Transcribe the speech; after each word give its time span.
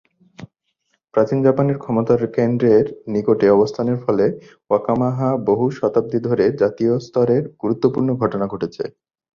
প্রাচীন 1.13 1.39
জাপানের 1.43 1.77
ক্ষমতার 1.77 2.21
কেন্দ্রের 2.35 2.85
নিকটে 3.07 3.47
অবস্থানের 3.49 3.97
ফলে 4.03 4.25
ওয়াকায়ামায় 4.69 5.37
বহু 5.47 5.65
শতাব্দী 5.77 6.19
ধরে 6.27 6.45
জাতীয় 6.61 6.93
স্তরে 6.99 7.37
গুরুত্বপূর্ণ 7.61 8.09
ঘটনা 8.15 8.45
ঘটেছে। 8.47 8.83